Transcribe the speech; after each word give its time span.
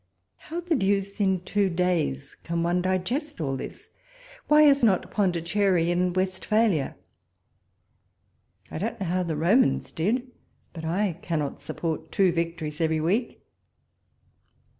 How 0.37 0.61
the 0.61 0.73
deuce 0.75 1.19
in 1.21 1.41
two 1.41 1.69
days 1.69 2.33
can 2.43 2.63
one 2.63 2.81
digest 2.81 3.39
all 3.39 3.55
this 3.55 3.89
I 3.93 4.41
Why 4.47 4.61
is 4.63 4.83
not 4.83 5.11
Pondicherry 5.11 5.91
in 5.91 6.11
Westphalia.' 6.13 6.95
I 8.71 8.79
don't 8.79 8.99
know 8.99 9.05
how 9.05 9.21
the 9.21 9.37
Romans 9.37 9.91
did, 9.91 10.31
but 10.73 10.83
I 10.85 11.19
cannot 11.21 11.61
support 11.61 12.11
two 12.11 12.31
victories 12.31 12.81
every 12.81 12.99
week. 12.99 13.43